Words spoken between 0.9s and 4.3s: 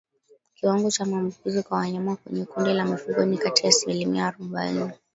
cha maambukizi kwa wanyama kwenye kundi la mifugo ni kati ya asilimi